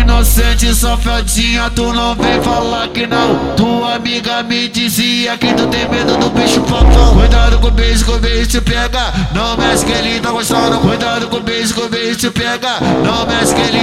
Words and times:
Inocente 0.00 0.74
safadinha, 0.74 1.70
tu 1.70 1.92
não 1.92 2.14
vem 2.14 2.42
falar 2.42 2.88
que 2.88 3.06
não. 3.06 3.54
Tua 3.56 3.94
amiga 3.94 4.42
me 4.42 4.68
dizia 4.68 5.36
que 5.36 5.52
tu 5.54 5.66
tem 5.66 5.88
medo 5.88 6.16
do 6.16 6.30
bicho 6.30 6.60
papão 6.62 7.14
Cuidado 7.14 7.58
com 7.58 7.68
o 7.68 7.70
beijo, 7.70 8.04
com 8.04 8.12
o 8.12 8.18
beijo 8.18 8.48
te 8.48 8.60
pega. 8.60 9.12
Não 9.34 9.56
mexe 9.56 9.84
que 9.84 9.92
ele 9.92 10.20
tá 10.20 10.30
gostando. 10.30 10.78
Cuidado 10.78 11.28
com 11.28 11.36
o 11.36 11.40
beijo, 11.40 11.74
com 11.74 11.82
o 11.82 11.88
beijo 11.88 12.16
te 12.16 12.30
pega. 12.30 12.78
Não 13.04 13.26
mexe 13.26 13.54
que 13.54 13.60
ele 13.60 13.79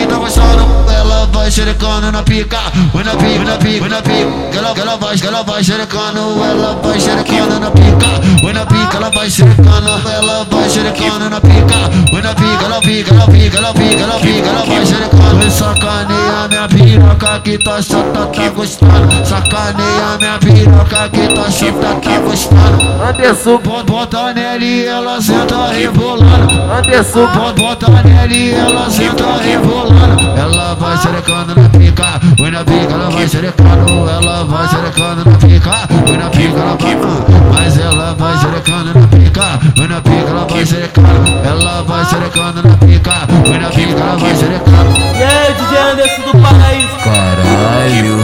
vai 1.47 1.52
xerecando 1.52 2.12
na 2.12 2.24
pica 2.24 2.60
Vai 2.94 3.03
na 3.06 3.12
pica, 3.12 3.44
na 3.46 3.58
pica, 3.58 3.88
na 3.88 4.01
pica 4.01 4.58
Ela, 4.58 4.74
ela 4.78 4.97
vai, 4.97 5.15
ela 5.24 5.44
vai 5.44 5.63
xerecando 5.63 6.44
Ela 6.44 6.76
vai 6.83 6.99
xerecando 6.99 7.60
na 7.60 7.71
pica 7.71 8.44
Vai 8.44 8.53
na 8.53 8.65
pica, 8.65 8.97
ela 8.97 9.10
vai 9.10 9.29
xerecando 9.29 10.10
Ela 10.10 10.46
vai 10.52 10.70
xerecando 10.70 11.29
na 11.29 11.39
pica 11.39 11.89
Vai 12.12 12.21
na 12.21 12.35
pica, 12.35 12.65
ela 12.65 12.81
pica, 12.81 13.13
ela 13.13 13.28
pica, 13.28 13.57
ela 13.57 13.74
pica, 13.74 14.03
ela 14.03 14.20
pica 14.20 14.47
Ela 14.49 14.65
vai 14.65 14.85
xerecando. 14.85 15.17
Sacaneia 15.52 16.48
minha 16.49 16.67
piroca 16.67 17.39
que 17.39 17.57
tá 17.57 17.81
chata, 17.81 18.27
tá 18.27 18.49
gostando. 18.49 19.25
Sacaneia 19.25 20.17
minha 20.20 20.38
piroca 20.39 21.09
que 21.09 21.27
tá 21.34 21.49
chata, 21.49 21.95
tá 22.02 22.20
gostando. 22.20 23.03
Anderson, 23.09 23.57
Bota 23.85 24.34
nele 24.34 24.66
e 24.66 24.85
ela 24.85 25.21
senta 25.21 25.67
rebolando. 25.67 26.53
Anderson, 26.71 27.27
Bota 27.55 27.89
nele 28.03 28.35
e 28.35 28.53
ela 28.53 28.89
senta 28.89 29.38
rebolando. 29.38 30.38
Ela 30.38 30.75
vai 30.75 30.98
xerecando 30.98 31.36
na 31.45 31.69
pica 31.69 32.19
Vai 32.37 32.51
na 32.51 32.63
pica, 32.63 32.93
ela 32.93 33.09
vai 33.09 33.27
xerecando 33.27 34.09
Ela 34.09 34.43
vai 34.45 34.67
xerecando 34.67 35.29
na 35.29 35.37
pica 35.37 35.71
Vai 36.07 36.17
na 36.17 36.29
pica, 36.29 36.59
ela 36.59 36.77
vai 36.77 36.97
Mas 37.53 37.79
ela 37.79 38.13
vai 38.13 38.37
xerecando 38.37 38.99
na 38.99 39.07
pica 39.07 39.59
Vai 39.77 39.87
na 39.87 40.01
pica, 40.01 40.29
ela 40.29 40.45
vai 40.45 40.65
xerecando 40.65 41.47
Ela 41.47 41.83
vai 41.83 42.05
xerecando 42.05 42.63
na 42.63 42.77
pica 42.77 43.27
Vai 43.47 43.59
na 43.59 43.69
pica, 43.69 43.99
ela 43.99 44.17
vai 44.17 44.35
xerecando. 44.35 44.89
E 45.17 45.23
aí, 45.23 45.53
DJ 45.53 45.77
Anderson 45.77 46.21
do 46.21 46.37
Paraíso? 46.41 46.97
Caralho, 47.03 48.17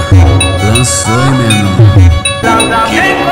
lançou, 0.75 1.13
hein, 1.13 1.31
meu 1.31 1.51
irmão? 1.51 3.22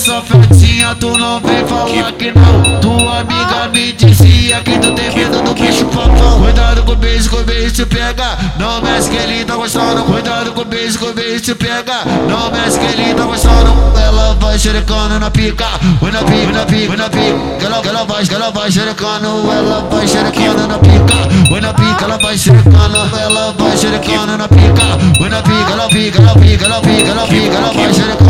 Inocente 0.00 0.28
safadinha, 0.28 0.94
tu 0.94 1.18
não 1.18 1.40
vem 1.40 1.66
falar 1.66 2.12
que 2.12 2.32
não. 2.32 2.80
Tua 2.80 3.20
amiga 3.20 3.68
me 3.72 3.92
dizia 3.92 4.60
que 4.60 4.78
tu 4.78 4.94
tem 4.94 5.14
medo 5.14 5.42
do 5.42 5.52
bicho 5.52 5.84
papão. 5.86 6.40
Cuidado 6.40 6.82
com 6.84 6.92
o 6.92 6.96
beijo, 6.96 7.28
com 7.28 7.36
o 7.36 7.44
beijo 7.44 7.74
te 7.74 7.84
pega. 7.84 8.38
Não 8.58 8.80
mexe 8.80 9.10
que 9.10 9.16
ele 9.16 9.44
tá 9.44 9.56
gostando. 9.56 10.02
Cuidado 10.04 10.52
com 10.52 10.62
o 10.62 10.64
beijo, 10.64 10.98
com 10.98 11.06
o 11.06 11.12
beijo 11.12 11.40
te 11.40 11.54
pega. 11.54 12.04
Não 12.28 12.50
mexe 12.50 12.78
que 12.78 12.86
ele 12.86 13.14
tá 13.14 13.24
gostando. 13.24 13.74
Ela 14.02 14.34
vai 14.40 14.58
xerecando 14.58 15.20
na 15.20 15.30
pica. 15.30 15.66
Vai 16.00 16.12
na 16.12 16.18
pica, 16.20 16.44
vai 16.44 16.52
na 16.52 16.66
pica, 16.66 16.88
vai 16.88 16.96
na 16.96 17.10
pica. 17.10 17.66
Ela, 17.66 17.82
ela 17.84 18.04
vai, 18.04 18.24
ela 18.32 18.50
vai 18.50 18.72
xerecando. 18.72 19.52
Ela 19.52 19.86
vai 19.90 20.08
xerecando 20.08 20.66
na 20.66 20.78
pica. 20.78 21.50
Vai 21.50 21.60
na 21.60 21.74
pica, 21.74 22.04
ela 22.04 22.16
vai 22.16 22.38
xerecando. 22.38 23.18
Ela 23.20 23.52
vai 23.52 23.76
xerecando 23.76 24.38
na 24.38 24.48
pica. 24.48 25.20
Vai 25.20 25.28
na 25.28 25.42
pica, 25.42 25.72
ela 25.72 25.88
pica, 25.88 26.22
ela 26.22 26.34
pica, 26.34 26.64
ela 26.64 26.80
pica, 26.80 27.10
ela 27.10 27.26
pica 27.26 27.56
Ela 27.56 27.72
vai 27.72 27.92
xerecando. 27.92 28.29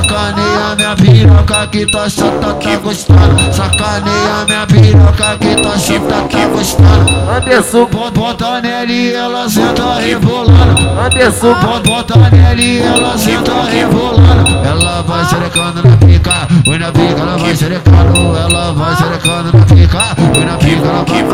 sacaneia 0.00 0.76
minha 0.76 0.96
piroca 0.96 1.66
que 1.66 1.86
tá 1.86 2.08
chata, 2.08 2.54
tá 2.54 2.76
gostando. 2.76 3.54
Sacaneia 3.54 4.44
minha 4.46 4.66
piroca 4.66 5.36
que 5.38 5.56
tá 5.56 5.78
chata, 5.78 6.28
tá 6.28 6.46
gostando. 6.46 7.30
Anderson, 7.30 7.86
Bota 8.14 8.60
nele 8.60 8.92
e 8.92 9.14
ela 9.14 9.48
senta 9.48 9.94
rebolando. 9.94 11.00
Anderson, 11.00 11.54
Bota 11.84 12.30
nele 12.30 12.62
e 12.62 12.82
ela 12.82 13.18
senta 13.18 13.62
rebolando. 13.64 14.50
Ela 14.64 15.02
vai 15.02 15.24
xerecando 15.24 15.82
na 15.82 15.96
pica 15.96 16.46
Vai 16.66 16.78
na 16.78 16.92
pica, 16.92 17.20
ela 17.20 17.36
vai 17.38 17.56
xerecando 17.56 18.36
Ela 18.36 18.72
vai 18.72 18.96
xerecando 18.96 19.58
na 19.58 19.64
pica 19.64 19.98
Vai 20.16 20.44
na 20.44 20.56
pica, 20.56 20.86
ela 20.86 21.04
vai 21.04 21.24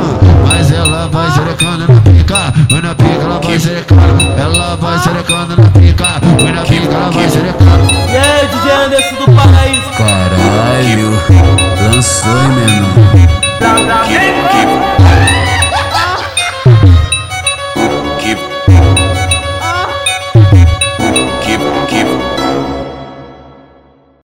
Mas 0.47 0.73
ela 0.73 1.09
vai 1.09 1.31
xerecando 1.33 1.93
na 1.93 2.01
pica 2.01 2.53
Vai 2.71 2.81
na 2.81 2.95
pica, 2.95 3.23
ela 3.23 3.41
vai 3.41 3.59
xerecando 3.59 4.41
Ela 4.41 4.77
vai 4.77 4.99
xerecando 5.01 5.57
na 5.57 5.71
pica 5.71 6.07
Vai 6.41 6.53
na 6.53 6.63
pica, 6.63 6.95
ela 6.95 7.11
vai 7.11 7.31
xerecando 7.31 7.66
Anderson 8.97 9.17
do 9.17 9.33
Paraíso? 9.33 9.91
Caralho, 9.99 11.11
lançou, 11.83 12.33
hein, 12.33 13.29
pra 13.59 14.96